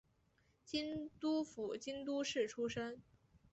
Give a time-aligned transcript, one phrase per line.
[0.65, 2.99] 京都府京都市出身。